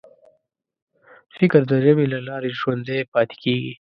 [1.35, 3.73] فکر د ژبې له لارې ژوندی پاتې کېږي.